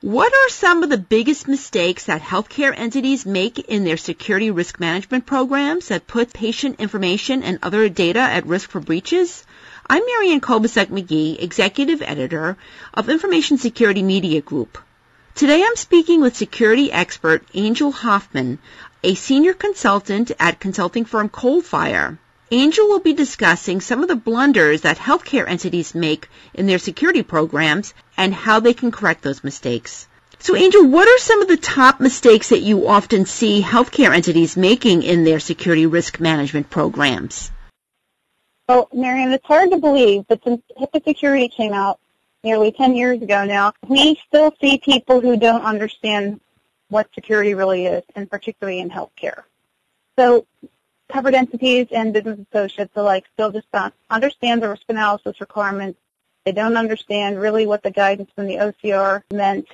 What 0.00 0.32
are 0.32 0.48
some 0.48 0.84
of 0.84 0.90
the 0.90 0.96
biggest 0.96 1.48
mistakes 1.48 2.04
that 2.04 2.22
healthcare 2.22 2.72
entities 2.72 3.26
make 3.26 3.58
in 3.58 3.82
their 3.82 3.96
security 3.96 4.48
risk 4.52 4.78
management 4.78 5.26
programs 5.26 5.88
that 5.88 6.06
put 6.06 6.32
patient 6.32 6.78
information 6.78 7.42
and 7.42 7.58
other 7.64 7.88
data 7.88 8.20
at 8.20 8.46
risk 8.46 8.70
for 8.70 8.78
breaches? 8.78 9.44
I'm 9.90 10.04
Marianne 10.06 10.40
Kolbasuk 10.40 10.86
McGee, 10.86 11.42
Executive 11.42 12.00
Editor 12.00 12.56
of 12.94 13.08
Information 13.08 13.58
Security 13.58 14.04
Media 14.04 14.40
Group. 14.40 14.78
Today 15.34 15.64
I'm 15.64 15.74
speaking 15.74 16.20
with 16.20 16.36
security 16.36 16.92
expert 16.92 17.42
Angel 17.52 17.90
Hoffman, 17.90 18.60
a 19.02 19.16
senior 19.16 19.52
consultant 19.52 20.30
at 20.38 20.60
consulting 20.60 21.06
firm 21.06 21.28
Coalfire. 21.28 22.18
Angel 22.50 22.88
will 22.88 23.00
be 23.00 23.12
discussing 23.12 23.82
some 23.82 24.02
of 24.02 24.08
the 24.08 24.16
blunders 24.16 24.80
that 24.80 24.96
healthcare 24.96 25.46
entities 25.46 25.94
make 25.94 26.28
in 26.54 26.66
their 26.66 26.78
security 26.78 27.22
programs 27.22 27.92
and 28.16 28.32
how 28.32 28.58
they 28.58 28.72
can 28.72 28.90
correct 28.90 29.22
those 29.22 29.44
mistakes. 29.44 30.08
So 30.38 30.56
Angel, 30.56 30.86
what 30.86 31.06
are 31.08 31.18
some 31.18 31.42
of 31.42 31.48
the 31.48 31.58
top 31.58 32.00
mistakes 32.00 32.48
that 32.48 32.60
you 32.60 32.88
often 32.88 33.26
see 33.26 33.60
healthcare 33.60 34.14
entities 34.14 34.56
making 34.56 35.02
in 35.02 35.24
their 35.24 35.40
security 35.40 35.84
risk 35.84 36.20
management 36.20 36.70
programs? 36.70 37.50
Well, 38.66 38.88
Marianne, 38.94 39.32
it's 39.32 39.46
hard 39.46 39.70
to 39.72 39.78
believe, 39.78 40.26
but 40.26 40.42
since 40.42 40.62
HIPAA 40.78 41.04
security 41.04 41.48
came 41.48 41.74
out 41.74 41.98
nearly 42.42 42.72
10 42.72 42.94
years 42.94 43.20
ago 43.20 43.44
now, 43.44 43.74
we 43.86 44.18
still 44.26 44.54
see 44.60 44.78
people 44.78 45.20
who 45.20 45.36
don't 45.36 45.62
understand 45.62 46.40
what 46.88 47.08
security 47.14 47.52
really 47.52 47.84
is, 47.84 48.04
and 48.14 48.30
particularly 48.30 48.78
in 48.78 48.88
healthcare. 48.88 49.42
So 50.18 50.46
covered 51.10 51.34
entities 51.34 51.86
and 51.90 52.12
business 52.12 52.40
associates 52.52 52.92
alike 52.96 53.24
still 53.32 53.50
just 53.50 53.70
don't 53.72 53.94
understand 54.10 54.62
the 54.62 54.68
risk 54.68 54.82
analysis 54.88 55.40
requirements. 55.40 55.98
They 56.44 56.52
don't 56.52 56.76
understand 56.76 57.40
really 57.40 57.66
what 57.66 57.82
the 57.82 57.90
guidance 57.90 58.30
from 58.34 58.46
the 58.46 58.56
OCR 58.56 59.22
meant, 59.32 59.66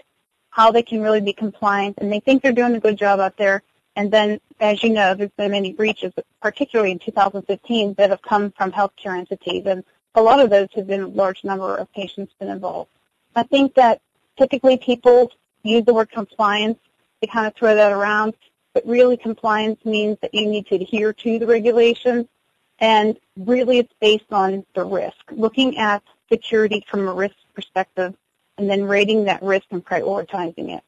how 0.50 0.70
they 0.70 0.82
can 0.82 1.02
really 1.02 1.20
be 1.20 1.32
compliant, 1.32 1.98
and 1.98 2.12
they 2.12 2.20
think 2.20 2.42
they're 2.42 2.52
doing 2.52 2.74
a 2.74 2.80
good 2.80 2.96
job 2.96 3.20
out 3.20 3.36
there. 3.36 3.62
And 3.96 4.10
then, 4.10 4.40
as 4.60 4.82
you 4.82 4.90
know, 4.90 5.14
there's 5.14 5.30
been 5.36 5.52
many 5.52 5.72
breaches, 5.72 6.12
particularly 6.42 6.90
in 6.92 6.98
2015, 6.98 7.94
that 7.94 8.10
have 8.10 8.22
come 8.22 8.52
from 8.56 8.72
healthcare 8.72 9.16
entities, 9.16 9.64
and 9.66 9.84
a 10.16 10.22
lot 10.22 10.40
of 10.40 10.50
those 10.50 10.68
have 10.74 10.86
been 10.86 11.02
a 11.02 11.08
large 11.08 11.44
number 11.44 11.76
of 11.76 11.92
patients 11.92 12.34
been 12.38 12.48
involved. 12.48 12.90
I 13.36 13.42
think 13.44 13.74
that 13.74 14.00
typically 14.36 14.76
people 14.76 15.30
use 15.62 15.84
the 15.84 15.94
word 15.94 16.10
compliance 16.10 16.78
to 17.20 17.26
kind 17.28 17.46
of 17.46 17.54
throw 17.54 17.74
that 17.74 17.92
around, 17.92 18.34
but 18.74 18.86
really 18.86 19.16
compliance 19.16 19.82
means 19.84 20.18
that 20.20 20.34
you 20.34 20.46
need 20.46 20.66
to 20.66 20.74
adhere 20.74 21.12
to 21.12 21.38
the 21.38 21.46
regulations, 21.46 22.26
and 22.80 23.18
really 23.38 23.78
it's 23.78 23.94
based 24.00 24.32
on 24.32 24.66
the 24.74 24.84
risk, 24.84 25.16
looking 25.30 25.78
at 25.78 26.02
security 26.30 26.84
from 26.86 27.08
a 27.08 27.14
risk 27.14 27.36
perspective, 27.54 28.14
and 28.58 28.68
then 28.68 28.84
rating 28.84 29.24
that 29.24 29.42
risk 29.42 29.66
and 29.70 29.84
prioritizing 29.84 30.76
it. 30.76 30.82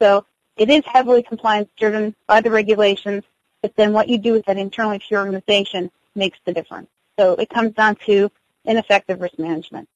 So 0.00 0.24
it 0.56 0.70
is 0.70 0.82
heavily 0.86 1.22
compliance 1.22 1.68
driven 1.76 2.14
by 2.26 2.40
the 2.40 2.50
regulations, 2.50 3.22
but 3.62 3.76
then 3.76 3.92
what 3.92 4.08
you 4.08 4.18
do 4.18 4.32
with 4.32 4.46
that 4.46 4.56
internally 4.56 4.98
to 4.98 5.04
your 5.10 5.20
organization 5.20 5.90
makes 6.14 6.38
the 6.46 6.52
difference. 6.52 6.88
So 7.18 7.34
it 7.34 7.50
comes 7.50 7.72
down 7.72 7.96
to 8.06 8.30
ineffective 8.64 9.20
risk 9.20 9.38
management. 9.38 9.88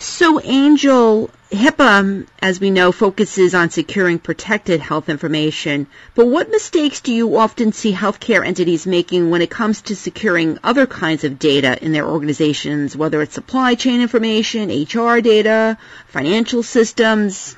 So 0.00 0.40
Angel, 0.40 1.28
HIPAA, 1.50 1.80
um, 1.80 2.26
as 2.40 2.60
we 2.60 2.70
know, 2.70 2.92
focuses 2.92 3.52
on 3.52 3.70
securing 3.70 4.20
protected 4.20 4.78
health 4.78 5.08
information, 5.08 5.88
but 6.14 6.26
what 6.26 6.50
mistakes 6.50 7.00
do 7.00 7.12
you 7.12 7.36
often 7.36 7.72
see 7.72 7.92
healthcare 7.92 8.46
entities 8.46 8.86
making 8.86 9.30
when 9.30 9.42
it 9.42 9.50
comes 9.50 9.82
to 9.82 9.96
securing 9.96 10.58
other 10.62 10.86
kinds 10.86 11.24
of 11.24 11.40
data 11.40 11.82
in 11.82 11.90
their 11.90 12.06
organizations, 12.06 12.96
whether 12.96 13.20
it's 13.22 13.34
supply 13.34 13.74
chain 13.74 14.00
information, 14.00 14.70
HR 14.70 15.20
data, 15.20 15.76
financial 16.06 16.62
systems? 16.62 17.56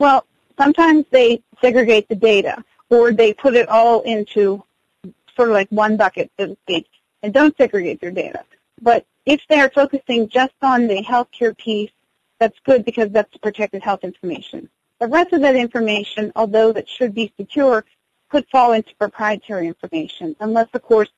Well, 0.00 0.26
sometimes 0.58 1.04
they 1.10 1.42
segregate 1.60 2.08
the 2.08 2.16
data, 2.16 2.64
or 2.90 3.12
they 3.12 3.32
put 3.32 3.54
it 3.54 3.68
all 3.68 4.02
into 4.02 4.64
sort 5.36 5.50
of 5.50 5.54
like 5.54 5.68
one 5.70 5.96
bucket, 5.96 6.28
so 6.40 6.46
to 6.46 6.56
speak, 6.64 6.88
and 7.22 7.32
don't 7.32 7.56
segregate 7.56 8.00
their 8.00 8.10
data. 8.10 8.42
But 8.80 9.06
if 9.24 9.40
they're 9.48 9.70
focusing 9.70 10.28
just 10.28 10.54
on 10.62 10.86
the 10.86 11.02
healthcare 11.02 11.56
piece, 11.56 11.90
that's 12.38 12.58
good 12.64 12.84
because 12.84 13.10
that's 13.10 13.36
protected 13.38 13.82
health 13.82 14.04
information. 14.04 14.68
The 15.00 15.06
rest 15.06 15.32
of 15.32 15.40
that 15.42 15.56
information, 15.56 16.32
although 16.36 16.72
that 16.72 16.88
should 16.88 17.14
be 17.14 17.32
secure, 17.38 17.84
could 18.28 18.46
fall 18.48 18.72
into 18.72 18.94
proprietary 18.96 19.66
information, 19.66 20.36
unless, 20.40 20.68
of 20.74 20.82
course, 20.82 21.08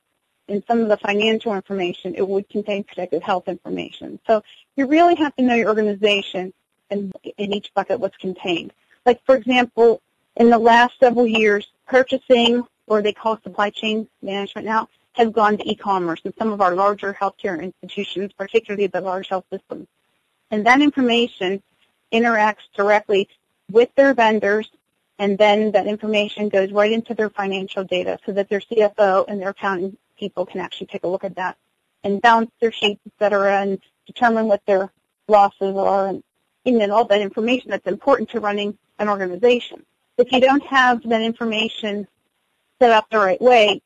in 0.47 0.63
some 0.67 0.79
of 0.79 0.89
the 0.89 0.97
financial 0.97 1.53
information, 1.53 2.15
it 2.15 2.27
would 2.27 2.49
contain 2.49 2.83
protected 2.83 3.21
health 3.21 3.47
information. 3.47 4.19
So 4.25 4.43
you 4.75 4.87
really 4.87 5.15
have 5.15 5.35
to 5.35 5.43
know 5.43 5.55
your 5.55 5.69
organization 5.69 6.53
and 6.89 7.13
in 7.37 7.53
each 7.53 7.71
bucket 7.73 7.99
what's 7.99 8.17
contained. 8.17 8.73
Like, 9.05 9.23
for 9.25 9.35
example, 9.35 10.01
in 10.35 10.49
the 10.49 10.57
last 10.57 10.99
several 10.99 11.27
years, 11.27 11.67
purchasing, 11.87 12.63
or 12.87 13.01
they 13.01 13.13
call 13.13 13.39
supply 13.41 13.69
chain 13.69 14.07
management 14.21 14.65
now, 14.65 14.89
has 15.13 15.29
gone 15.29 15.57
to 15.57 15.69
e-commerce 15.69 16.21
in 16.23 16.33
some 16.37 16.51
of 16.51 16.61
our 16.61 16.75
larger 16.75 17.13
healthcare 17.13 17.61
institutions, 17.61 18.31
particularly 18.33 18.87
the 18.87 19.01
large 19.01 19.27
health 19.27 19.45
systems. 19.51 19.87
And 20.51 20.65
that 20.65 20.81
information 20.81 21.61
interacts 22.11 22.67
directly 22.75 23.29
with 23.71 23.89
their 23.95 24.13
vendors, 24.13 24.69
and 25.19 25.37
then 25.37 25.71
that 25.71 25.87
information 25.87 26.49
goes 26.49 26.71
right 26.71 26.91
into 26.91 27.13
their 27.13 27.29
financial 27.29 27.83
data 27.83 28.17
so 28.25 28.31
that 28.31 28.49
their 28.49 28.61
CFO 28.61 29.25
and 29.27 29.41
their 29.41 29.49
accounting 29.49 29.97
people 30.17 30.45
can 30.45 30.59
actually 30.61 30.87
take 30.87 31.03
a 31.03 31.07
look 31.07 31.23
at 31.23 31.35
that 31.35 31.57
and 32.03 32.21
balance 32.21 32.51
their 32.61 32.71
sheets, 32.71 33.01
et 33.05 33.11
cetera, 33.19 33.61
and 33.61 33.79
determine 34.05 34.47
what 34.47 34.65
their 34.65 34.91
losses 35.27 35.75
are 35.75 36.07
and, 36.07 36.23
and 36.65 36.91
all 36.91 37.05
that 37.05 37.21
information 37.21 37.71
that's 37.71 37.87
important 37.87 38.29
to 38.29 38.39
running 38.39 38.77
an 38.99 39.09
organization. 39.09 39.85
If 40.17 40.31
you 40.31 40.39
don't 40.39 40.65
have 40.65 41.01
that 41.03 41.21
information 41.21 42.07
set 42.79 42.91
up 42.91 43.09
the 43.09 43.19
right 43.19 43.41
way, 43.41 43.81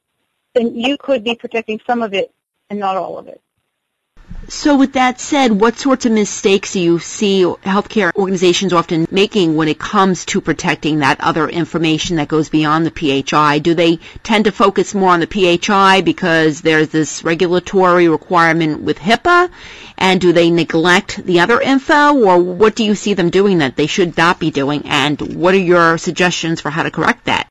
then 0.53 0.75
you 0.75 0.97
could 0.97 1.23
be 1.23 1.35
protecting 1.35 1.79
some 1.85 2.01
of 2.01 2.13
it 2.13 2.33
and 2.69 2.79
not 2.79 2.97
all 2.97 3.17
of 3.17 3.27
it. 3.27 3.41
So 4.49 4.77
with 4.77 4.93
that 4.93 5.21
said, 5.21 5.51
what 5.51 5.77
sorts 5.77 6.05
of 6.05 6.11
mistakes 6.11 6.73
do 6.73 6.79
you 6.79 6.99
see 6.99 7.43
healthcare 7.43 8.13
organizations 8.13 8.73
often 8.73 9.07
making 9.09 9.55
when 9.55 9.69
it 9.69 9.79
comes 9.79 10.25
to 10.25 10.41
protecting 10.41 10.99
that 10.99 11.21
other 11.21 11.47
information 11.47 12.17
that 12.17 12.27
goes 12.27 12.49
beyond 12.49 12.85
the 12.85 13.23
PHI? 13.23 13.59
Do 13.59 13.73
they 13.73 13.99
tend 14.21 14.45
to 14.45 14.51
focus 14.51 14.93
more 14.93 15.11
on 15.11 15.21
the 15.21 15.27
PHI 15.27 16.01
because 16.01 16.61
there's 16.61 16.89
this 16.89 17.23
regulatory 17.23 18.09
requirement 18.09 18.81
with 18.81 18.99
HIPAA? 18.99 19.49
And 19.97 20.19
do 20.19 20.33
they 20.33 20.49
neglect 20.49 21.25
the 21.25 21.39
other 21.39 21.61
info? 21.61 22.13
Or 22.13 22.37
what 22.37 22.75
do 22.75 22.83
you 22.83 22.95
see 22.95 23.13
them 23.13 23.29
doing 23.29 23.59
that 23.59 23.77
they 23.77 23.87
should 23.87 24.17
not 24.17 24.39
be 24.39 24.51
doing? 24.51 24.83
And 24.85 25.35
what 25.35 25.53
are 25.53 25.57
your 25.57 25.97
suggestions 25.97 26.59
for 26.59 26.69
how 26.69 26.83
to 26.83 26.91
correct 26.91 27.25
that? 27.25 27.47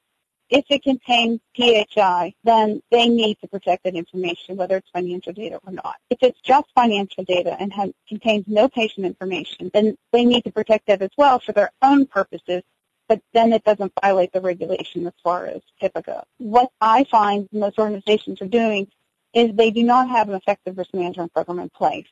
If 0.53 0.67
it 0.69 0.83
contains 0.83 1.41
PHI, 1.57 2.35
then 2.45 2.83
they 2.91 3.09
need 3.09 3.39
to 3.41 3.49
protect 3.49 3.85
that 3.85 3.95
information, 3.95 4.57
whether 4.57 4.77
it's 4.77 4.91
financial 4.91 5.33
data 5.33 5.59
or 5.67 5.73
not. 5.73 5.97
If 6.11 6.19
it's 6.21 6.39
just 6.43 6.69
financial 6.75 7.25
data 7.25 7.57
and 7.59 7.73
has, 7.73 7.91
contains 8.07 8.45
no 8.47 8.69
patient 8.69 9.07
information, 9.07 9.71
then 9.73 9.97
they 10.13 10.27
need 10.27 10.45
to 10.45 10.53
protect 10.53 10.89
that 10.89 11.01
as 11.01 11.11
well 11.17 11.39
for 11.39 11.53
their 11.53 11.71
own 11.81 12.05
purposes, 12.05 12.63
but 13.09 13.23
then 13.33 13.55
it 13.55 13.65
doesn't 13.65 13.95
violate 14.03 14.31
the 14.35 14.43
regulation 14.43 15.07
as 15.07 15.15
far 15.25 15.47
as 15.47 15.63
HIPAA 15.81 16.05
goes. 16.05 16.25
What 16.37 16.71
I 16.83 17.05
find 17.05 17.49
most 17.51 17.79
organizations 17.79 18.43
are 18.43 18.47
doing 18.47 18.89
is 19.33 19.55
they 19.55 19.71
do 19.71 19.83
not 19.83 20.11
have 20.11 20.29
an 20.29 20.35
effective 20.35 20.77
risk 20.77 20.93
management 20.93 21.33
program 21.33 21.61
in 21.61 21.71
place. 21.71 22.09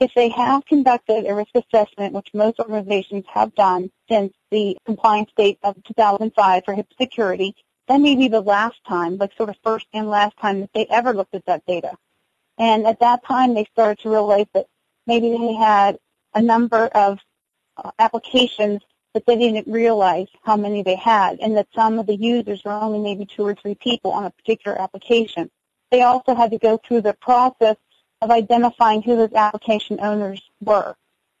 If 0.00 0.12
they 0.14 0.28
have 0.28 0.66
conducted 0.66 1.26
a 1.26 1.34
risk 1.34 1.52
assessment, 1.54 2.12
which 2.12 2.28
most 2.34 2.58
organizations 2.58 3.24
have 3.32 3.54
done 3.54 3.90
since 4.10 4.34
the 4.50 4.76
compliance 4.84 5.30
date 5.34 5.58
of 5.62 5.76
2005 5.84 6.64
for 6.66 6.74
HIPAA 6.74 6.96
security, 7.00 7.54
that 7.90 8.00
may 8.00 8.16
be 8.16 8.28
the 8.28 8.40
last 8.40 8.82
time, 8.88 9.18
like 9.18 9.34
sort 9.36 9.50
of 9.50 9.56
first 9.62 9.86
and 9.92 10.08
last 10.08 10.38
time 10.38 10.60
that 10.60 10.70
they 10.72 10.86
ever 10.86 11.12
looked 11.12 11.34
at 11.34 11.44
that 11.44 11.66
data. 11.66 11.92
And 12.56 12.86
at 12.86 13.00
that 13.00 13.24
time, 13.24 13.52
they 13.52 13.66
started 13.72 13.98
to 14.00 14.10
realize 14.10 14.46
that 14.54 14.66
maybe 15.06 15.30
they 15.30 15.52
had 15.52 15.98
a 16.34 16.40
number 16.40 16.86
of 16.86 17.18
uh, 17.76 17.90
applications 17.98 18.80
but 19.12 19.26
they 19.26 19.36
didn't 19.36 19.70
realize 19.70 20.28
how 20.44 20.56
many 20.56 20.82
they 20.82 20.94
had 20.94 21.38
and 21.40 21.56
that 21.56 21.66
some 21.74 21.98
of 21.98 22.06
the 22.06 22.16
users 22.16 22.62
were 22.64 22.72
only 22.72 22.98
maybe 22.98 23.26
two 23.26 23.44
or 23.44 23.54
three 23.54 23.74
people 23.74 24.12
on 24.12 24.24
a 24.24 24.30
particular 24.30 24.80
application. 24.80 25.50
They 25.90 26.02
also 26.02 26.34
had 26.34 26.52
to 26.52 26.58
go 26.58 26.76
through 26.76 27.02
the 27.02 27.14
process 27.14 27.76
of 28.22 28.30
identifying 28.30 29.02
who 29.02 29.16
those 29.16 29.32
application 29.32 29.98
owners 30.00 30.40
were 30.60 30.94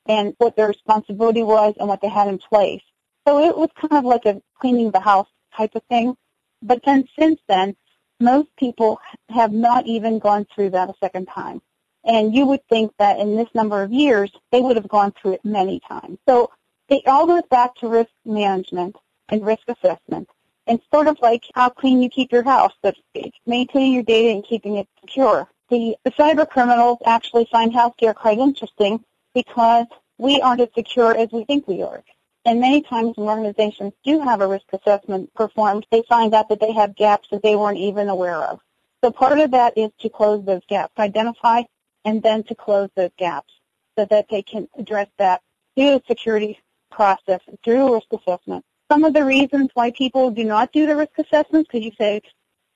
and 0.06 0.34
what 0.38 0.56
their 0.56 0.66
responsibility 0.66 1.42
was 1.42 1.74
and 1.78 1.86
what 1.86 2.00
they 2.00 2.08
had 2.08 2.26
in 2.26 2.38
place. 2.38 2.82
So 3.28 3.38
it 3.44 3.56
was 3.56 3.68
kind 3.76 3.92
of 3.92 4.04
like 4.04 4.26
a 4.26 4.42
cleaning 4.58 4.90
the 4.90 5.00
house 5.00 5.28
type 5.56 5.74
of 5.76 5.82
thing. 5.84 6.16
But 6.62 6.82
then 6.84 7.08
since 7.18 7.40
then, 7.48 7.76
most 8.20 8.48
people 8.56 9.00
have 9.30 9.52
not 9.52 9.86
even 9.86 10.18
gone 10.18 10.46
through 10.54 10.70
that 10.70 10.90
a 10.90 10.94
second 11.00 11.26
time. 11.26 11.62
And 12.04 12.34
you 12.34 12.46
would 12.46 12.66
think 12.68 12.92
that 12.98 13.18
in 13.18 13.36
this 13.36 13.48
number 13.54 13.82
of 13.82 13.92
years, 13.92 14.30
they 14.52 14.60
would 14.60 14.76
have 14.76 14.88
gone 14.88 15.12
through 15.12 15.34
it 15.34 15.44
many 15.44 15.80
times. 15.80 16.18
So 16.28 16.50
it 16.88 17.06
all 17.06 17.26
goes 17.26 17.42
back 17.50 17.74
to 17.76 17.88
risk 17.88 18.10
management 18.24 18.96
and 19.28 19.44
risk 19.44 19.62
assessment. 19.68 20.28
And 20.66 20.80
sort 20.92 21.08
of 21.08 21.18
like 21.20 21.44
how 21.54 21.68
clean 21.68 22.02
you 22.02 22.08
keep 22.08 22.32
your 22.32 22.42
house, 22.42 22.72
so 22.82 22.92
to 22.92 23.00
speak. 23.08 23.34
Maintaining 23.46 23.92
your 23.92 24.02
data 24.02 24.30
and 24.30 24.44
keeping 24.44 24.76
it 24.76 24.88
secure. 25.00 25.48
The, 25.68 25.96
the 26.04 26.10
cyber 26.12 26.48
criminals 26.48 26.98
actually 27.04 27.48
find 27.50 27.72
healthcare 27.72 28.14
quite 28.14 28.38
interesting 28.38 29.04
because 29.34 29.86
we 30.18 30.40
aren't 30.40 30.60
as 30.60 30.68
secure 30.74 31.16
as 31.16 31.30
we 31.32 31.44
think 31.44 31.66
we 31.66 31.82
are. 31.82 32.02
And 32.46 32.60
many 32.60 32.80
times 32.80 33.16
when 33.16 33.28
organizations 33.28 33.92
do 34.02 34.20
have 34.20 34.40
a 34.40 34.48
risk 34.48 34.64
assessment 34.72 35.32
performed, 35.34 35.86
they 35.90 36.02
find 36.08 36.34
out 36.34 36.48
that 36.48 36.60
they 36.60 36.72
have 36.72 36.96
gaps 36.96 37.28
that 37.30 37.42
they 37.42 37.54
weren't 37.54 37.78
even 37.78 38.08
aware 38.08 38.42
of. 38.42 38.60
So 39.04 39.10
part 39.10 39.38
of 39.38 39.50
that 39.50 39.76
is 39.76 39.90
to 40.00 40.08
close 40.08 40.44
those 40.44 40.62
gaps, 40.68 40.94
identify 40.98 41.62
and 42.04 42.22
then 42.22 42.42
to 42.44 42.54
close 42.54 42.88
those 42.96 43.10
gaps 43.18 43.52
so 43.98 44.06
that 44.06 44.28
they 44.30 44.42
can 44.42 44.68
address 44.78 45.08
that 45.18 45.42
through 45.76 45.96
a 45.96 46.02
security 46.06 46.58
process, 46.90 47.40
through 47.62 47.94
risk 47.94 48.06
assessment. 48.12 48.64
Some 48.90 49.04
of 49.04 49.12
the 49.12 49.24
reasons 49.24 49.70
why 49.74 49.90
people 49.90 50.30
do 50.30 50.44
not 50.44 50.72
do 50.72 50.86
the 50.86 50.96
risk 50.96 51.12
assessments, 51.18 51.68
because 51.70 51.84
you 51.84 51.92
say, 51.98 52.22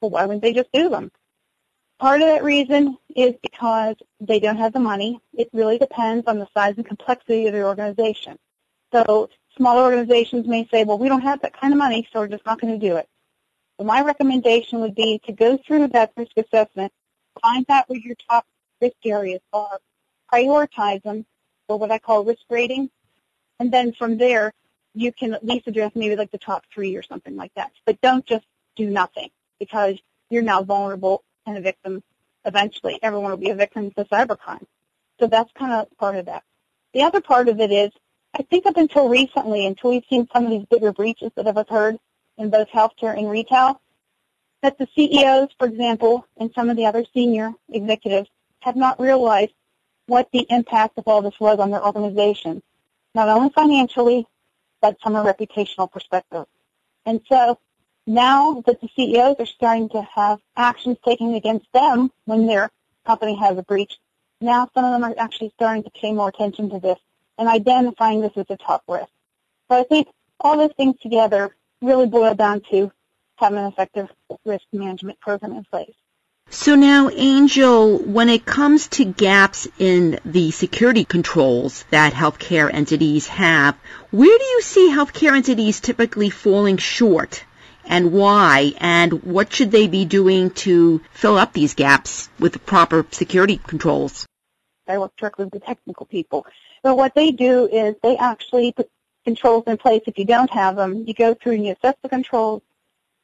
well, 0.01 0.11
why 0.11 0.27
wouldn't 0.27 0.43
they 0.43 0.53
just 0.53 0.71
do 0.73 0.89
them? 0.89 1.11
Part 1.99 2.21
of 2.21 2.29
that 2.29 2.45
reason 2.45 2.99
is 3.17 3.35
because 3.43 3.97
they 4.21 4.41
don't 4.41 4.57
have 4.57 4.73
the 4.73 4.81
money. 4.81 5.21
It 5.33 5.49
really 5.53 5.79
depends 5.79 6.27
on 6.27 6.39
the 6.39 6.49
size 6.53 6.75
and 6.77 6.87
complexity 6.87 7.47
of 7.47 7.55
the 7.55 7.65
organization. 7.65 8.39
So 8.93 9.31
smaller 9.56 9.83
organizations 9.83 10.47
may 10.47 10.67
say, 10.71 10.85
well, 10.85 10.99
we 10.99 11.09
don't 11.09 11.23
have 11.23 11.41
that 11.43 11.59
kind 11.59 11.73
of 11.73 11.79
money, 11.79 12.06
so 12.12 12.21
we're 12.21 12.29
just 12.29 12.47
not 12.47 12.61
going 12.61 12.79
to 12.79 12.89
do 12.89 12.97
it. 12.97 13.09
So 13.79 13.85
my 13.85 14.03
recommendation 14.03 14.81
would 14.81 14.95
be 14.95 15.21
to 15.27 15.33
go 15.33 15.56
through 15.56 15.89
that 15.89 16.12
risk 16.17 16.33
assessment, 16.37 16.93
find 17.43 17.67
out 17.69 17.89
what 17.89 18.01
your 18.01 18.17
top 18.29 18.47
risk 18.81 18.97
areas 19.05 19.41
are, 19.53 19.79
prioritize 20.33 21.03
them 21.03 21.27
for 21.67 21.79
what 21.79 21.91
I 21.91 21.99
call 21.99 22.25
risk 22.25 22.43
rating, 22.51 22.91
and 23.59 23.73
then 23.73 23.93
from 23.93 24.17
there, 24.17 24.53
you 24.95 25.12
can 25.12 25.35
at 25.35 25.45
least 25.45 25.67
address 25.67 25.93
maybe 25.95 26.17
like 26.17 26.31
the 26.31 26.39
top 26.39 26.65
three 26.73 26.95
or 26.97 27.03
something 27.03 27.37
like 27.37 27.53
that. 27.55 27.73
But 27.85 28.01
don't 28.01 28.25
just 28.25 28.47
do 28.77 28.89
nothing 28.89 29.31
because 29.59 29.99
you're 30.31 30.43
now 30.43 30.62
vulnerable 30.62 31.25
and 31.47 31.59
a 31.59 31.61
victim. 31.61 32.03
Eventually, 32.45 32.99
everyone 33.03 33.31
will 33.31 33.39
be 33.39 33.51
a 33.51 33.55
victim 33.55 33.91
to 33.93 34.05
cybercrime. 34.05 34.65
So 35.19 35.27
that's 35.27 35.51
kind 35.53 35.73
of 35.73 35.87
part 35.99 36.17
of 36.17 36.27
that. 36.27 36.43
The 36.93 37.03
other 37.03 37.21
part 37.21 37.49
of 37.49 37.61
it 37.61 37.73
is, 37.73 37.91
I 38.37 38.43
think 38.43 38.67
up 38.67 38.77
until 38.77 39.09
recently, 39.09 39.65
until 39.65 39.91
we've 39.91 40.05
seen 40.11 40.29
some 40.33 40.45
of 40.45 40.51
these 40.51 40.67
bigger 40.69 40.93
breaches 40.93 41.31
that 41.37 41.47
have 41.47 41.57
occurred 41.57 41.99
in 42.37 42.51
both 42.51 42.69
healthcare 42.69 43.17
and 43.17 43.31
retail, 43.31 43.81
that 44.61 44.77
the 44.77 44.89
CEOs, 44.97 45.51
for 45.57 45.69
example, 45.69 46.27
and 46.39 46.51
some 46.53 46.69
of 46.69 46.77
the 46.77 46.87
other 46.87 47.05
senior 47.15 47.53
executives 47.69 48.29
have 48.61 48.75
not 48.75 48.99
realized 48.99 49.53
what 50.07 50.29
the 50.33 50.47
impact 50.51 50.99
of 50.99 51.05
all 51.07 51.23
this 51.23 51.39
was 51.39 51.61
on 51.61 51.71
their 51.71 51.85
organization, 51.85 52.61
not 53.15 53.29
only 53.29 53.51
financially, 53.51 54.27
but 54.81 55.01
from 55.01 55.15
a 55.15 55.23
reputational 55.23 55.91
perspective. 55.91 56.47
And 57.07 57.21
so 57.29 57.59
now 58.05 58.63
that 58.67 58.81
the 58.81 58.89
CEOs 58.97 59.37
are 59.39 59.47
starting 59.47 59.89
to 59.91 60.03
have 60.03 60.41
actions 60.57 60.99
taken 61.05 61.35
against 61.35 61.73
them 61.73 62.11
when 62.25 62.47
their 62.49 62.69
company 63.07 63.37
has 63.37 63.57
a 63.57 63.63
breach, 63.63 63.99
now 64.41 64.69
some 64.75 64.85
of 64.85 64.91
them 64.91 65.05
are 65.05 65.15
actually 65.19 65.53
starting 65.55 65.85
to 65.85 65.91
pay 65.91 66.13
more 66.13 66.31
attention 66.31 66.69
to 66.71 66.81
this 66.81 66.99
and 67.39 67.49
identifying 67.49 68.21
this 68.21 68.33
as 68.37 68.47
a 68.49 68.57
top 68.57 68.83
risk. 68.89 69.11
So 69.71 69.79
I 69.79 69.85
think 69.85 70.09
all 70.41 70.57
those 70.57 70.73
things 70.77 70.97
together 71.01 71.55
really 71.83 72.07
boil 72.07 72.35
down 72.35 72.63
to 72.71 72.93
having 73.37 73.59
an 73.59 73.67
effective 73.67 74.09
risk 74.45 74.65
management 74.73 75.21
program 75.21 75.53
in 75.53 75.65
place. 75.65 75.95
So 76.51 76.75
now, 76.75 77.09
Angel, 77.11 77.99
when 77.99 78.29
it 78.29 78.45
comes 78.45 78.89
to 78.89 79.05
gaps 79.05 79.67
in 79.79 80.21
the 80.25 80.51
security 80.51 81.05
controls 81.05 81.85
that 81.91 82.13
healthcare 82.13 82.73
entities 82.73 83.27
have, 83.29 83.77
where 84.11 84.39
do 84.39 84.45
you 84.45 84.61
see 84.61 84.91
healthcare 84.91 85.35
entities 85.35 85.81
typically 85.81 86.31
falling 86.31 86.77
short 86.77 87.45
and 87.87 88.13
why? 88.13 88.75
And 88.79 89.25
what 89.25 89.53
should 89.53 89.71
they 89.71 89.89
be 89.89 90.05
doing 90.05 90.51
to 90.51 91.01
fill 91.13 91.39
up 91.39 91.53
these 91.53 91.75
gaps 91.75 92.29
with 92.39 92.53
the 92.53 92.59
proper 92.59 93.07
security 93.11 93.59
controls? 93.59 94.27
I 94.89 94.99
work 94.99 95.17
directly 95.17 95.45
with 95.47 95.55
the 95.55 95.61
technical 95.61 96.07
people. 96.07 96.47
But 96.83 96.97
what 96.97 97.15
they 97.15 97.31
do 97.31 97.67
is 97.69 97.95
they 98.03 98.17
actually 98.17 98.73
put 98.73 98.91
controls 99.25 99.65
in 99.67 99.77
place. 99.77 100.03
If 100.07 100.19
you 100.19 100.25
don't 100.25 100.51
have 100.51 100.77
them, 100.77 101.05
you 101.07 101.15
go 101.15 101.35
through 101.35 101.55
and 101.55 101.67
you 101.67 101.73
assess 101.73 101.97
the 102.03 102.09
controls. 102.09 102.63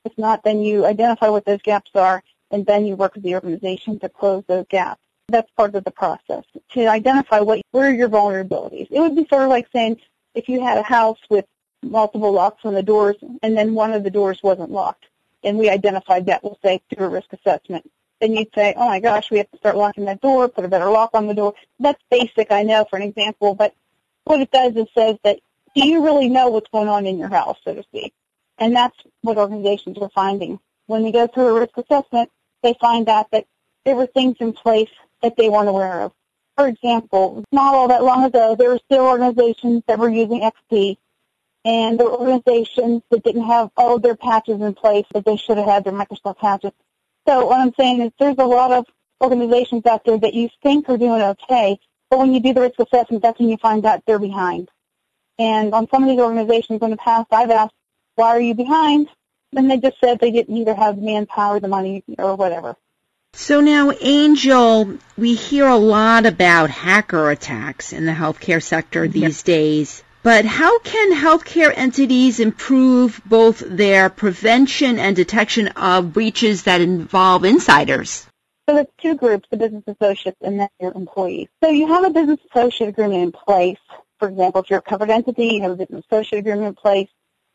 If 0.04 0.16
not, 0.16 0.42
then 0.44 0.60
you 0.60 0.86
identify 0.86 1.28
what 1.28 1.44
those 1.44 1.60
gaps 1.62 1.90
are 1.94 2.22
and 2.50 2.66
then 2.66 2.86
you 2.86 2.96
work 2.96 3.14
with 3.14 3.22
the 3.22 3.34
organization 3.34 3.98
to 4.00 4.08
close 4.08 4.42
those 4.46 4.66
gaps. 4.68 5.00
That's 5.28 5.50
part 5.52 5.74
of 5.74 5.84
the 5.84 5.90
process 5.90 6.44
to 6.72 6.86
identify 6.86 7.40
what 7.40 7.60
where 7.70 7.88
are 7.88 7.94
your 7.94 8.08
vulnerabilities. 8.08 8.88
It 8.90 9.00
would 9.00 9.14
be 9.14 9.26
sort 9.28 9.42
of 9.42 9.48
like 9.48 9.68
saying 9.72 10.00
if 10.34 10.48
you 10.48 10.60
had 10.60 10.78
a 10.78 10.82
house 10.82 11.18
with 11.28 11.44
multiple 11.82 12.32
locks 12.32 12.64
on 12.64 12.74
the 12.74 12.82
doors 12.82 13.16
and 13.42 13.56
then 13.56 13.74
one 13.74 13.92
of 13.92 14.02
the 14.02 14.10
doors 14.10 14.42
wasn't 14.42 14.70
locked 14.70 15.06
and 15.44 15.56
we 15.56 15.70
identified 15.70 16.26
that, 16.26 16.42
we'll 16.42 16.58
say 16.62 16.80
through 16.90 17.06
a 17.06 17.08
risk 17.08 17.32
assessment. 17.32 17.88
Then 18.20 18.34
you'd 18.34 18.54
say, 18.54 18.74
oh 18.76 18.86
my 18.86 19.00
gosh, 19.00 19.30
we 19.30 19.38
have 19.38 19.50
to 19.50 19.56
start 19.56 19.76
locking 19.76 20.04
that 20.04 20.20
door, 20.20 20.48
put 20.48 20.64
a 20.64 20.68
better 20.68 20.90
lock 20.90 21.10
on 21.14 21.26
the 21.26 21.34
door. 21.34 21.54
That's 21.78 22.02
basic, 22.10 22.52
I 22.52 22.62
know, 22.62 22.84
for 22.88 22.96
an 22.96 23.02
example, 23.02 23.54
but 23.54 23.74
what 24.24 24.40
it 24.40 24.50
does 24.50 24.76
is 24.76 24.86
says 24.94 25.16
that 25.24 25.40
do 25.74 25.86
you 25.86 26.04
really 26.04 26.28
know 26.28 26.48
what's 26.48 26.70
going 26.70 26.88
on 26.88 27.06
in 27.06 27.18
your 27.18 27.28
house, 27.28 27.58
so 27.64 27.74
to 27.74 27.82
speak? 27.82 28.12
And 28.58 28.76
that's 28.76 28.96
what 29.22 29.38
organizations 29.38 29.98
are 29.98 30.10
finding. 30.10 30.60
When 30.86 31.02
we 31.02 31.12
go 31.12 31.26
through 31.26 31.56
a 31.56 31.60
risk 31.60 31.76
assessment, 31.76 32.30
they 32.62 32.74
find 32.80 33.08
out 33.08 33.30
that 33.30 33.46
there 33.84 33.96
were 33.96 34.06
things 34.06 34.36
in 34.40 34.52
place 34.52 34.90
that 35.22 35.36
they 35.36 35.48
weren't 35.48 35.68
aware 35.68 36.02
of. 36.02 36.12
For 36.56 36.66
example, 36.66 37.44
not 37.52 37.74
all 37.74 37.88
that 37.88 38.04
long 38.04 38.24
ago, 38.24 38.54
there 38.54 38.68
were 38.68 38.80
still 38.84 39.06
organizations 39.06 39.82
that 39.86 39.98
were 39.98 40.10
using 40.10 40.42
XP, 40.42 40.98
and 41.64 41.98
there 41.98 42.06
were 42.06 42.18
organizations 42.18 43.02
that 43.10 43.22
didn't 43.22 43.46
have 43.46 43.70
all 43.76 43.98
their 43.98 44.16
patches 44.16 44.60
in 44.60 44.74
place 44.74 45.06
that 45.14 45.24
they 45.24 45.36
should 45.36 45.56
have 45.56 45.66
had 45.66 45.84
their 45.84 45.92
Microsoft 45.92 46.38
patches. 46.38 46.72
So 47.26 47.46
what 47.46 47.60
I'm 47.60 47.72
saying 47.78 48.00
is 48.02 48.12
there's 48.18 48.38
a 48.38 48.44
lot 48.44 48.72
of 48.72 48.86
organizations 49.22 49.86
out 49.86 50.04
there 50.04 50.18
that 50.18 50.34
you 50.34 50.48
think 50.62 50.88
are 50.88 50.96
doing 50.96 51.22
okay, 51.22 51.78
but 52.08 52.18
when 52.18 52.32
you 52.32 52.40
do 52.40 52.54
the 52.54 52.62
risk 52.62 52.80
assessment, 52.80 53.22
that's 53.22 53.38
when 53.38 53.48
you 53.48 53.56
find 53.58 53.84
out 53.84 54.02
they're 54.06 54.18
behind. 54.18 54.68
And 55.38 55.72
on 55.74 55.88
some 55.90 56.02
of 56.02 56.08
these 56.08 56.18
organizations 56.18 56.82
in 56.82 56.90
the 56.90 56.96
past, 56.96 57.28
I've 57.30 57.50
asked, 57.50 57.74
why 58.16 58.28
are 58.28 58.40
you 58.40 58.54
behind? 58.54 59.08
And 59.56 59.70
they 59.70 59.78
just 59.78 59.96
said 60.02 60.18
they 60.18 60.30
didn't 60.30 60.56
either 60.56 60.74
have 60.74 60.96
the 60.96 61.02
manpower, 61.02 61.60
the 61.60 61.68
money, 61.68 62.04
or 62.18 62.36
whatever. 62.36 62.76
So 63.32 63.60
now, 63.60 63.92
Angel, 64.00 64.98
we 65.16 65.34
hear 65.34 65.66
a 65.66 65.76
lot 65.76 66.26
about 66.26 66.70
hacker 66.70 67.30
attacks 67.30 67.92
in 67.92 68.04
the 68.04 68.12
healthcare 68.12 68.62
sector 68.62 69.06
these 69.06 69.42
days. 69.42 70.02
But 70.22 70.44
how 70.44 70.78
can 70.80 71.14
healthcare 71.14 71.72
entities 71.74 72.40
improve 72.40 73.22
both 73.24 73.62
their 73.66 74.10
prevention 74.10 74.98
and 74.98 75.16
detection 75.16 75.68
of 75.68 76.12
breaches 76.12 76.64
that 76.64 76.82
involve 76.82 77.44
insiders? 77.44 78.26
So 78.68 78.74
there's 78.74 78.86
two 78.98 79.16
groups, 79.16 79.48
the 79.50 79.56
business 79.56 79.84
associates 79.86 80.36
and 80.42 80.60
then 80.60 80.68
your 80.78 80.92
employees. 80.92 81.48
So 81.64 81.70
you 81.70 81.88
have 81.88 82.04
a 82.04 82.10
business 82.10 82.38
associate 82.50 82.88
agreement 82.88 83.22
in 83.22 83.32
place. 83.32 83.78
For 84.18 84.28
example, 84.28 84.60
if 84.60 84.68
you're 84.68 84.80
a 84.80 84.82
covered 84.82 85.08
entity, 85.08 85.54
you 85.54 85.62
have 85.62 85.72
a 85.72 85.76
business 85.76 86.04
associate 86.10 86.40
agreement 86.40 86.68
in 86.68 86.74
place. 86.74 87.08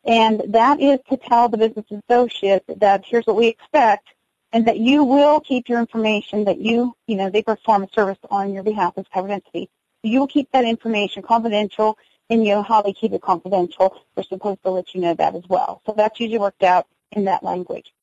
And 0.03 0.41
that 0.49 0.79
is 0.79 0.99
to 1.09 1.17
tell 1.17 1.49
the 1.49 1.57
business 1.57 1.85
associate 2.09 2.63
that 2.77 3.05
here's 3.05 3.27
what 3.27 3.35
we 3.35 3.47
expect 3.47 4.07
and 4.51 4.65
that 4.67 4.79
you 4.79 5.03
will 5.03 5.39
keep 5.39 5.69
your 5.69 5.79
information 5.79 6.45
that 6.45 6.59
you, 6.59 6.95
you 7.05 7.15
know, 7.15 7.29
they 7.29 7.43
perform 7.43 7.83
a 7.83 7.89
service 7.93 8.17
on 8.31 8.53
your 8.53 8.63
behalf 8.63 8.93
as 8.97 9.05
covered 9.13 9.31
entity. 9.31 9.69
You 10.01 10.19
will 10.19 10.27
keep 10.27 10.51
that 10.51 10.65
information 10.65 11.21
confidential 11.21 11.97
and 12.29 12.45
you 12.45 12.55
know 12.55 12.63
how 12.63 12.81
they 12.81 12.93
keep 12.93 13.13
it 13.13 13.21
confidential. 13.21 13.97
We're 14.15 14.23
supposed 14.23 14.63
to 14.63 14.71
let 14.71 14.93
you 14.95 15.01
know 15.01 15.13
that 15.13 15.35
as 15.35 15.43
well. 15.47 15.81
So 15.85 15.93
that's 15.95 16.19
usually 16.19 16.39
worked 16.39 16.63
out 16.63 16.87
in 17.11 17.25
that 17.25 17.43
language. 17.43 17.93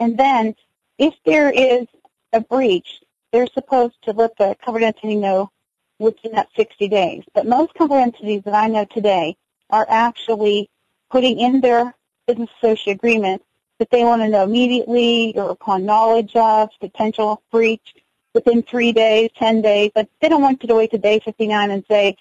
And 0.00 0.18
then 0.18 0.54
if 0.98 1.14
there 1.24 1.50
is 1.50 1.86
a 2.32 2.40
breach, 2.40 3.02
they're 3.32 3.46
supposed 3.48 3.96
to 4.02 4.12
let 4.12 4.36
the 4.38 4.56
covered 4.64 4.82
entity 4.82 5.16
know 5.16 5.50
within 5.98 6.32
that 6.32 6.48
60 6.56 6.88
days. 6.88 7.24
But 7.34 7.46
most 7.46 7.74
covered 7.74 7.98
entities 7.98 8.42
that 8.44 8.54
I 8.54 8.66
know 8.68 8.84
today 8.86 9.36
are 9.70 9.86
actually 9.88 10.70
putting 11.10 11.40
in 11.40 11.60
their 11.60 11.94
business 12.26 12.50
associate 12.58 12.94
agreement 12.94 13.42
that 13.78 13.90
they 13.90 14.04
want 14.04 14.22
to 14.22 14.28
know 14.28 14.44
immediately 14.44 15.36
or 15.36 15.50
upon 15.50 15.84
knowledge 15.84 16.34
of 16.34 16.70
potential 16.80 17.42
breach 17.50 17.94
within 18.34 18.62
three 18.62 18.92
days, 18.92 19.30
10 19.36 19.62
days, 19.62 19.90
but 19.94 20.08
they 20.20 20.28
don't 20.28 20.42
want 20.42 20.62
you 20.62 20.68
to 20.68 20.74
wait 20.74 20.90
to 20.90 20.98
day 20.98 21.18
59 21.18 21.70
and 21.70 21.84
say, 21.88 22.16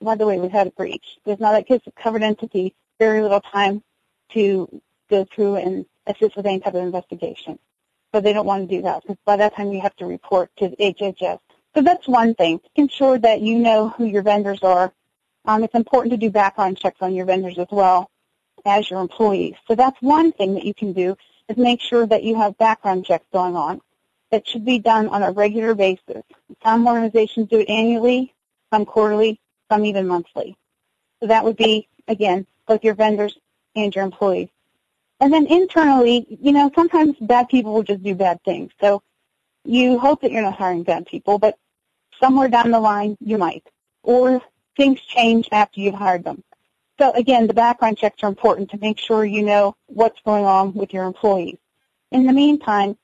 by 0.00 0.14
the 0.14 0.26
way, 0.26 0.38
we've 0.38 0.50
had 0.50 0.68
a 0.68 0.70
breach. 0.70 1.18
There's 1.24 1.40
not, 1.40 1.52
that 1.52 1.66
gives 1.66 1.86
a 1.86 1.92
covered 1.92 2.22
entity 2.22 2.74
very 2.98 3.22
little 3.22 3.40
time 3.40 3.82
to 4.32 4.80
go 5.08 5.26
through 5.34 5.56
and 5.56 5.84
assist 6.06 6.36
with 6.36 6.46
any 6.46 6.60
type 6.60 6.74
of 6.74 6.82
investigation. 6.82 7.58
So 8.12 8.20
they 8.20 8.32
don't 8.32 8.46
want 8.46 8.68
to 8.68 8.76
do 8.76 8.82
that 8.82 9.02
because 9.02 9.16
by 9.24 9.36
that 9.36 9.54
time 9.54 9.72
you 9.72 9.80
have 9.80 9.96
to 9.96 10.06
report 10.06 10.50
to 10.58 10.68
the 10.68 10.76
HHS. 10.76 11.38
So 11.74 11.82
that's 11.82 12.08
one 12.08 12.34
thing. 12.34 12.60
Ensure 12.74 13.18
that 13.18 13.40
you 13.40 13.58
know 13.58 13.90
who 13.90 14.04
your 14.04 14.22
vendors 14.22 14.62
are. 14.62 14.92
Um, 15.44 15.62
it's 15.62 15.74
important 15.74 16.10
to 16.12 16.16
do 16.16 16.30
background 16.30 16.78
checks 16.78 16.98
on 17.00 17.14
your 17.14 17.26
vendors 17.26 17.58
as 17.58 17.68
well 17.70 18.10
as 18.64 18.90
your 18.90 19.00
employees. 19.00 19.54
So 19.68 19.74
that's 19.74 20.00
one 20.02 20.32
thing 20.32 20.54
that 20.54 20.64
you 20.64 20.74
can 20.74 20.92
do 20.92 21.16
is 21.48 21.56
make 21.56 21.80
sure 21.80 22.06
that 22.06 22.24
you 22.24 22.34
have 22.36 22.58
background 22.58 23.06
checks 23.06 23.26
going 23.32 23.56
on. 23.56 23.80
That 24.30 24.46
should 24.46 24.64
be 24.64 24.78
done 24.78 25.08
on 25.08 25.22
a 25.22 25.32
regular 25.32 25.74
basis. 25.74 26.22
Some 26.62 26.86
organizations 26.86 27.48
do 27.48 27.60
it 27.60 27.68
annually, 27.68 28.34
some 28.72 28.84
quarterly, 28.84 29.40
some 29.70 29.84
even 29.84 30.06
monthly. 30.06 30.56
So 31.20 31.26
that 31.26 31.44
would 31.44 31.56
be, 31.56 31.88
again, 32.08 32.46
both 32.66 32.84
your 32.84 32.94
vendors 32.94 33.38
and 33.76 33.94
your 33.94 34.04
employees. 34.04 34.48
And 35.20 35.32
then 35.32 35.46
internally, 35.46 36.26
you 36.40 36.52
know, 36.52 36.70
sometimes 36.74 37.16
bad 37.20 37.48
people 37.48 37.74
will 37.74 37.82
just 37.82 38.02
do 38.02 38.14
bad 38.14 38.42
things. 38.44 38.72
So 38.80 39.02
you 39.64 39.98
hope 39.98 40.22
that 40.22 40.32
you're 40.32 40.42
not 40.42 40.54
hiring 40.54 40.82
bad 40.82 41.06
people, 41.06 41.38
but 41.38 41.58
somewhere 42.18 42.48
down 42.48 42.70
the 42.70 42.80
line 42.80 43.16
you 43.20 43.36
might. 43.36 43.64
Or 44.02 44.40
things 44.76 45.00
change 45.00 45.48
after 45.52 45.80
you've 45.80 45.94
hired 45.94 46.24
them. 46.24 46.42
So 46.98 47.12
again, 47.12 47.46
the 47.46 47.54
background 47.54 47.98
checks 47.98 48.22
are 48.22 48.28
important 48.28 48.70
to 48.70 48.78
make 48.78 48.98
sure 48.98 49.24
you 49.24 49.42
know 49.42 49.76
what's 49.86 50.20
going 50.22 50.44
on 50.44 50.72
with 50.74 50.92
your 50.92 51.04
employees. 51.04 51.58
In 52.10 52.26
the 52.26 52.32
meantime, 52.32 52.96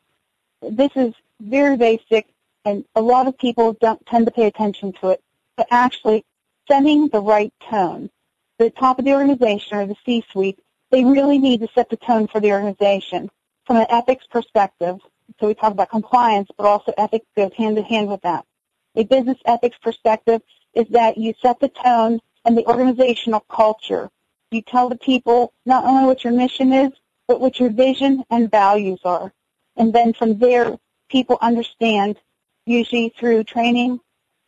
this 0.62 0.90
is 0.96 1.14
very 1.40 1.76
basic 1.76 2.26
and 2.64 2.85
a 2.94 3.00
lot 3.00 3.28
of 3.28 3.38
people 3.38 3.75
don't 3.75 4.04
tend 4.06 4.26
to 4.26 4.32
pay 4.32 4.46
attention 4.46 4.92
to 5.00 5.11
it, 5.11 5.23
but 5.56 5.66
actually 5.70 6.25
setting 6.68 7.08
the 7.08 7.20
right 7.20 7.52
tone. 7.70 8.11
The 8.58 8.70
top 8.70 8.99
of 8.99 9.04
the 9.04 9.12
organization 9.12 9.76
or 9.76 9.87
the 9.87 9.96
C-suite, 10.04 10.58
they 10.90 11.04
really 11.04 11.38
need 11.38 11.61
to 11.61 11.68
set 11.75 11.90
the 11.90 11.96
tone 11.96 12.26
for 12.26 12.40
the 12.40 12.52
organization 12.52 13.30
from 13.66 13.76
an 13.76 13.87
ethics 13.90 14.26
perspective. 14.30 14.99
So 15.38 15.49
we 15.49 15.54
talk 15.54 15.73
about 15.73 15.90
compliance, 15.90 16.49
but 16.56 16.66
also 16.66 16.92
ethics 16.96 17.26
goes 17.37 17.52
hand 17.54 17.76
in 17.76 17.85
hand 17.85 18.08
with 18.08 18.23
that. 18.23 18.46
A 18.94 19.04
business 19.04 19.38
ethics 19.44 19.76
perspective 19.82 20.40
is 20.75 20.87
that 20.90 21.18
you 21.18 21.35
set 21.42 21.61
the 21.61 21.68
tone 21.68 22.20
and 22.44 22.56
the 22.56 22.66
organizational 22.66 23.40
culture. 23.40 24.11
You 24.50 24.62
tell 24.62 24.88
the 24.88 24.96
people 24.96 25.52
not 25.66 25.85
only 25.85 26.06
what 26.06 26.25
your 26.25 26.32
mission 26.32 26.73
is, 26.73 26.92
but 27.26 27.40
what 27.40 27.58
your 27.58 27.70
vision 27.70 28.25
and 28.30 28.50
values 28.50 29.00
are. 29.04 29.32
And 29.76 29.92
then 29.92 30.12
from 30.12 30.38
there, 30.38 30.78
people 31.11 31.38
understand, 31.40 32.16
usually 32.64 33.12
through 33.18 33.44
training, 33.44 34.00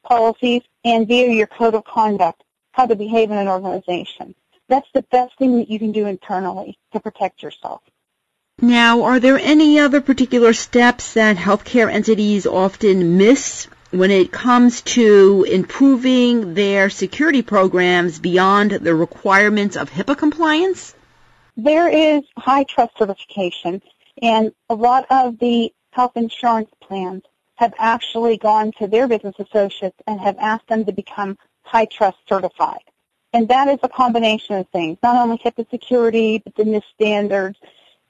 policies, 0.09 0.63
and 0.85 1.07
via 1.07 1.31
your 1.31 1.47
code 1.47 1.75
of 1.75 1.85
conduct, 1.85 2.43
how 2.73 2.87
to 2.87 2.97
behave 2.97 3.31
in 3.31 3.37
an 3.37 3.49
organization. 3.49 4.35
That's 4.69 4.89
the 4.95 5.03
best 5.03 5.37
thing 5.39 5.59
that 5.59 5.71
you 5.71 5.79
can 5.79 5.93
do 5.93 6.07
internally 6.07 6.79
to 6.93 7.01
protect 7.01 7.43
yourself. 7.43 7.83
Now, 8.61 9.05
are 9.05 9.21
there 9.21 9.39
any 9.39 9.79
other 9.79 10.01
particular 10.01 10.53
steps 10.53 11.13
that 11.13 11.37
healthcare 11.37 11.93
entities 11.93 12.47
often 12.47 13.17
miss 13.17 13.69
when 13.91 14.11
it 14.11 14.33
comes 14.33 14.83
to 14.83 15.47
improving 15.49 16.55
their 16.55 16.91
security 16.91 17.43
programs 17.43 18.19
beyond 18.19 18.73
the 18.73 18.95
requirements 18.95 19.77
of 19.77 19.91
HIPAA 19.91 20.19
compliance? 20.19 20.95
There 21.57 21.89
is 21.89 22.25
HITRUST 22.37 22.99
certification, 22.99 23.83
and 24.21 24.53
a 24.69 24.75
lot 24.75 25.07
of 25.11 25.39
the 25.39 25.73
health 25.93 26.17
insurance 26.17 26.71
plans 26.81 27.23
have 27.59 27.75
actually 27.79 28.37
gone 28.37 28.71
to 28.79 28.87
their 28.87 29.09
business 29.09 29.35
associates 29.41 29.97
and 30.07 30.21
have 30.21 30.37
asked 30.39 30.69
them 30.69 30.85
to 30.85 30.93
become 30.93 31.37
HITRUST 31.65 32.17
certified. 32.29 32.85
And 33.33 33.49
that 33.49 33.67
is 33.67 33.81
a 33.83 33.89
combination 33.89 34.55
of 34.55 34.69
things, 34.69 34.97
not 35.03 35.17
only 35.17 35.39
HIPAA 35.39 35.69
security, 35.69 36.39
but 36.39 36.55
the 36.55 36.63
NIST 36.63 36.85
standards, 36.95 37.59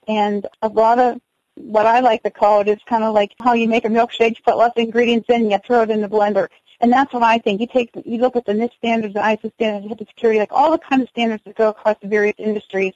and 0.06 0.46
a 0.60 0.68
lot 0.68 0.98
of 0.98 1.18
what 1.54 1.86
I 1.86 2.00
like 2.00 2.22
to 2.24 2.30
call 2.30 2.60
it 2.60 2.68
is 2.68 2.78
kind 2.86 3.02
of 3.02 3.14
like 3.14 3.32
how 3.40 3.54
you 3.54 3.68
make 3.68 3.86
a 3.86 3.88
milkshake, 3.88 4.36
you 4.36 4.42
put 4.44 4.58
less 4.58 4.72
ingredients 4.76 5.30
in, 5.30 5.42
and 5.42 5.50
you 5.50 5.58
throw 5.66 5.82
it 5.82 5.90
in 5.90 6.02
the 6.02 6.08
blender. 6.08 6.48
And 6.80 6.92
that's 6.92 7.12
what 7.12 7.22
I 7.22 7.38
think. 7.38 7.60
You 7.60 7.66
take, 7.66 7.90
you 8.04 8.18
look 8.18 8.36
at 8.36 8.44
the 8.44 8.52
NIST 8.52 8.76
standards, 8.76 9.14
the 9.14 9.20
ISO 9.20 9.52
standards, 9.54 9.92
HIPAA 9.92 10.08
security, 10.08 10.40
like 10.40 10.52
all 10.52 10.70
the 10.70 10.78
kind 10.78 11.02
of 11.02 11.08
standards 11.08 11.42
that 11.44 11.56
go 11.56 11.70
across 11.70 11.96
the 12.02 12.08
various 12.08 12.36
industries, 12.38 12.92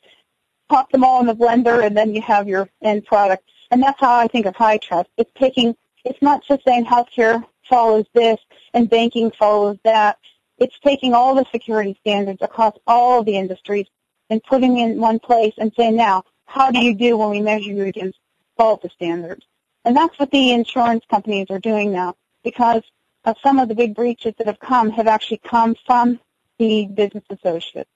pop 0.68 0.92
them 0.92 1.02
all 1.02 1.20
in 1.20 1.26
the 1.26 1.34
blender, 1.34 1.84
and 1.84 1.96
then 1.96 2.14
you 2.14 2.20
have 2.20 2.46
your 2.46 2.68
end 2.82 3.06
product. 3.06 3.42
And 3.70 3.82
that's 3.82 3.98
how 3.98 4.14
I 4.14 4.28
think 4.28 4.44
of 4.44 4.54
HITRUST. 4.54 5.06
It's 5.16 5.30
taking, 5.34 5.74
it's 6.04 6.22
not 6.22 6.44
just 6.44 6.64
saying 6.64 6.84
healthcare 6.84 7.44
follows 7.68 8.06
this 8.14 8.38
and 8.74 8.90
banking 8.90 9.30
follows 9.30 9.78
that. 9.84 10.18
It's 10.58 10.78
taking 10.80 11.14
all 11.14 11.34
the 11.34 11.46
security 11.50 11.96
standards 12.00 12.40
across 12.42 12.74
all 12.86 13.22
the 13.24 13.36
industries 13.36 13.86
and 14.30 14.42
putting 14.42 14.78
in 14.78 15.00
one 15.00 15.18
place 15.18 15.54
and 15.58 15.72
saying, 15.76 15.96
now, 15.96 16.24
how 16.46 16.70
do 16.70 16.78
you 16.78 16.94
do 16.94 17.16
when 17.16 17.30
we 17.30 17.40
measure 17.40 17.70
you 17.70 17.84
against 17.84 18.18
all 18.58 18.76
the 18.76 18.90
standards? 18.90 19.44
And 19.84 19.96
that's 19.96 20.18
what 20.18 20.30
the 20.30 20.52
insurance 20.52 21.04
companies 21.10 21.48
are 21.50 21.58
doing 21.58 21.92
now 21.92 22.14
because 22.44 22.82
of 23.24 23.36
some 23.42 23.58
of 23.58 23.68
the 23.68 23.74
big 23.74 23.94
breaches 23.94 24.34
that 24.38 24.46
have 24.46 24.60
come 24.60 24.90
have 24.90 25.06
actually 25.06 25.40
come 25.44 25.74
from 25.86 26.20
the 26.58 26.86
business 26.86 27.24
associates. 27.30 27.90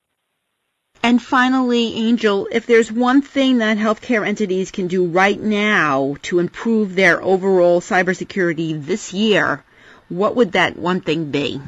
And 1.06 1.22
finally, 1.22 1.94
Angel, 1.94 2.48
if 2.50 2.66
there's 2.66 2.90
one 2.90 3.22
thing 3.22 3.58
that 3.58 3.78
healthcare 3.78 4.26
entities 4.26 4.72
can 4.72 4.88
do 4.88 5.06
right 5.06 5.38
now 5.38 6.16
to 6.22 6.40
improve 6.40 6.96
their 6.96 7.22
overall 7.22 7.80
cybersecurity 7.80 8.84
this 8.84 9.12
year, 9.12 9.62
what 10.08 10.34
would 10.34 10.50
that 10.52 10.76
one 10.76 11.00
thing 11.00 11.30
be? 11.30 11.60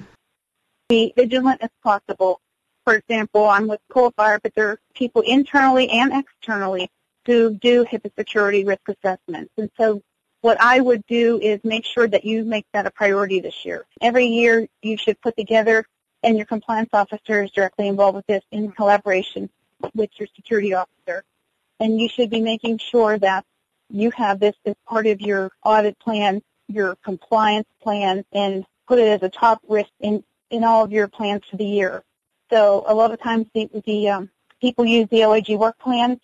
Be 0.89 1.13
vigilant 1.15 1.63
as 1.63 1.71
possible. 1.85 2.41
For 2.85 2.97
example, 2.97 3.47
I'm 3.47 3.69
with 3.69 3.79
Coalfire, 3.93 4.41
but 4.43 4.57
there 4.57 4.71
are 4.71 4.81
people 4.93 5.23
internally 5.23 5.89
and 5.89 6.13
externally 6.13 6.91
who 7.25 7.55
do 7.55 7.85
HIPAA 7.85 8.11
security 8.19 8.65
risk 8.65 8.89
assessments. 8.89 9.53
And 9.57 9.71
so 9.77 10.03
what 10.41 10.61
I 10.61 10.81
would 10.81 11.07
do 11.07 11.39
is 11.39 11.61
make 11.63 11.85
sure 11.85 12.09
that 12.09 12.25
you 12.25 12.45
make 12.45 12.67
that 12.73 12.87
a 12.87 12.91
priority 12.91 13.39
this 13.39 13.65
year. 13.65 13.87
Every 14.01 14.27
year 14.27 14.67
you 14.83 14.97
should 14.97 15.21
put 15.21 15.37
together 15.37 15.87
and 16.29 16.37
your 16.37 16.45
compliance 16.45 16.91
officer 16.93 17.43
is 17.43 17.51
directly 17.53 17.89
involved 17.89 18.17
with 18.17 18.27
this 18.27 18.43
in 18.53 18.71
collaboration 18.71 19.49
with 19.95 20.11
your 20.19 20.29
security 20.37 20.75
officer. 20.75 21.25
And 21.81 21.99
you 21.99 22.07
should 22.07 22.29
be 22.29 22.43
making 22.43 22.77
sure 22.77 23.19
that 23.19 23.47
you 23.89 24.11
have 24.11 24.39
this 24.39 24.55
as 24.67 24.75
part 24.87 25.07
of 25.07 25.23
your 25.23 25.51
audit 25.65 25.99
plan, 25.99 26.43
your 26.69 26.97
compliance 26.97 27.67
plan, 27.83 28.27
and 28.31 28.67
put 28.87 28.99
it 28.99 29.09
as 29.09 29.23
a 29.23 29.31
top 29.31 29.63
risk 29.67 29.89
in, 30.01 30.23
in 30.51 30.65
all 30.65 30.85
of 30.85 30.93
your 30.93 31.09
plans 31.09 31.45
for 31.51 31.57
the 31.57 31.65
year. 31.65 32.03
So 32.53 32.85
a 32.87 32.93
lot 32.93 33.11
of 33.11 33.23
times 33.23 33.47
the, 33.55 33.71
the 33.87 34.11
um, 34.11 34.31
people 34.61 34.85
use 34.85 35.09
the 35.11 35.25
OIG 35.25 35.53
work 35.53 35.79
plan 35.79 36.21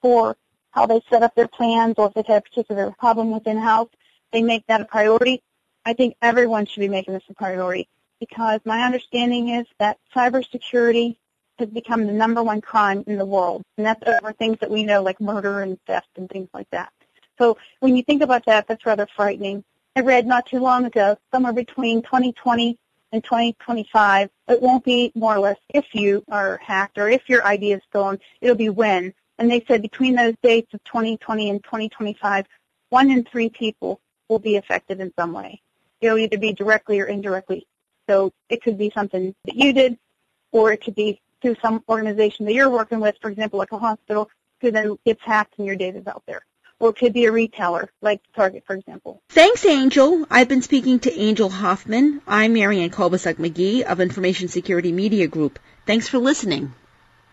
for 0.00 0.36
how 0.70 0.86
they 0.86 1.00
set 1.10 1.24
up 1.24 1.34
their 1.34 1.48
plans 1.48 1.96
or 1.98 2.06
if 2.06 2.14
they've 2.14 2.24
had 2.24 2.36
a 2.36 2.42
particular 2.42 2.94
problem 3.00 3.32
within 3.32 3.58
house, 3.58 3.88
they 4.32 4.42
make 4.42 4.64
that 4.68 4.80
a 4.80 4.84
priority. 4.84 5.42
I 5.84 5.94
think 5.94 6.14
everyone 6.22 6.66
should 6.66 6.80
be 6.80 6.88
making 6.88 7.14
this 7.14 7.24
a 7.28 7.34
priority 7.34 7.88
because 8.20 8.60
my 8.64 8.82
understanding 8.82 9.48
is 9.48 9.66
that 9.78 9.98
cybersecurity 10.14 11.16
has 11.58 11.68
become 11.70 12.06
the 12.06 12.12
number 12.12 12.42
one 12.42 12.60
crime 12.60 13.02
in 13.06 13.18
the 13.18 13.24
world, 13.24 13.62
and 13.76 13.86
that's 13.86 14.02
over 14.06 14.32
things 14.32 14.58
that 14.60 14.70
we 14.70 14.84
know 14.84 15.02
like 15.02 15.20
murder 15.20 15.62
and 15.62 15.78
theft 15.86 16.08
and 16.16 16.28
things 16.30 16.48
like 16.54 16.68
that. 16.70 16.92
So 17.38 17.56
when 17.80 17.96
you 17.96 18.02
think 18.02 18.22
about 18.22 18.44
that, 18.46 18.68
that's 18.68 18.86
rather 18.86 19.06
frightening. 19.16 19.64
I 19.96 20.00
read 20.00 20.26
not 20.26 20.46
too 20.46 20.60
long 20.60 20.84
ago, 20.84 21.16
somewhere 21.32 21.52
between 21.52 22.02
2020 22.02 22.78
and 23.12 23.24
2025, 23.24 24.30
it 24.48 24.62
won't 24.62 24.84
be 24.84 25.10
more 25.14 25.34
or 25.34 25.40
less 25.40 25.58
if 25.70 25.86
you 25.94 26.22
are 26.30 26.58
hacked 26.58 26.98
or 26.98 27.08
if 27.08 27.28
your 27.28 27.44
ID 27.44 27.72
is 27.72 27.82
stolen, 27.88 28.20
it'll 28.40 28.56
be 28.56 28.68
when. 28.68 29.12
And 29.38 29.50
they 29.50 29.64
said 29.66 29.82
between 29.82 30.14
those 30.14 30.34
dates 30.42 30.72
of 30.74 30.84
2020 30.84 31.50
and 31.50 31.64
2025, 31.64 32.46
one 32.90 33.10
in 33.10 33.24
three 33.24 33.48
people 33.48 34.00
will 34.28 34.38
be 34.38 34.56
affected 34.56 35.00
in 35.00 35.12
some 35.18 35.32
way. 35.32 35.60
It'll 36.00 36.18
either 36.18 36.38
be 36.38 36.52
directly 36.52 37.00
or 37.00 37.06
indirectly 37.06 37.66
so 38.10 38.32
it 38.48 38.60
could 38.60 38.76
be 38.76 38.90
something 38.92 39.34
that 39.44 39.54
you 39.54 39.72
did, 39.72 39.96
or 40.50 40.72
it 40.72 40.82
could 40.82 40.96
be 40.96 41.20
through 41.40 41.54
some 41.62 41.84
organization 41.88 42.44
that 42.46 42.54
you're 42.54 42.68
working 42.68 42.98
with, 42.98 43.14
for 43.22 43.30
example, 43.30 43.58
like 43.58 43.70
a 43.70 43.78
hospital, 43.78 44.28
who 44.60 44.72
then 44.72 44.98
gets 45.06 45.22
hacked 45.22 45.54
and 45.58 45.66
your 45.66 45.76
data's 45.76 46.08
out 46.08 46.24
there. 46.26 46.44
Or 46.80 46.90
it 46.90 46.96
could 46.96 47.12
be 47.12 47.26
a 47.26 47.32
retailer, 47.32 47.88
like 48.00 48.20
Target, 48.34 48.64
for 48.66 48.74
example. 48.74 49.22
Thanks, 49.28 49.64
Angel. 49.64 50.26
I've 50.28 50.48
been 50.48 50.62
speaking 50.62 50.98
to 51.00 51.12
Angel 51.12 51.48
Hoffman. 51.48 52.20
I'm 52.26 52.54
Marianne 52.54 52.90
Kolbasuk 52.90 53.34
McGee 53.34 53.82
of 53.82 54.00
Information 54.00 54.48
Security 54.48 54.90
Media 54.90 55.28
Group. 55.28 55.60
Thanks 55.86 56.08
for 56.08 56.18
listening. 56.18 56.72